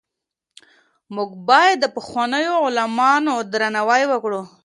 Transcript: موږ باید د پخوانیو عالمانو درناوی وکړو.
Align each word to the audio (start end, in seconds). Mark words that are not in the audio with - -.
موږ 1.15 1.29
باید 1.49 1.77
د 1.81 1.85
پخوانیو 1.95 2.53
عالمانو 2.63 3.33
درناوی 3.51 4.03
وکړو. 4.07 4.41